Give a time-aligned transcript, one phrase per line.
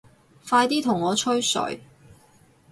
[0.49, 1.79] 快啲同我吹水